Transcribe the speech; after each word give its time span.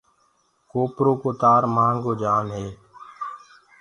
ڪوپرو 0.71 1.11
ڪو 1.21 1.29
تآر 1.41 1.61
مآهنگو 1.75 2.13
جآم 2.21 2.45
هي۔ 2.57 2.67